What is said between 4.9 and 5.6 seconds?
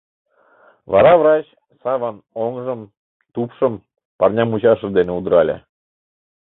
дене удырале: